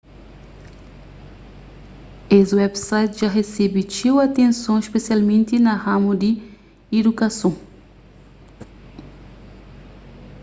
[2.37, 6.31] es websites dja resebe txeu atenson spesialmenti na ramu di
[6.99, 7.53] idukason